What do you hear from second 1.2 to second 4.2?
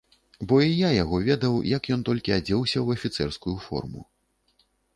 ведаў, як ён толькі адзеўся ў афіцэрскую форму.